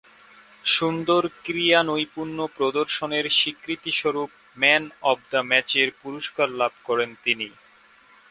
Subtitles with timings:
[0.65, 4.29] সুন্দর ক্রীড়ানৈপুণ্য প্রদর্শনের স্বীকৃতিস্বরূপ
[4.57, 7.47] ম্যান অব দ্য ম্যাচের পুরস্কার লাভ করেন তিনি।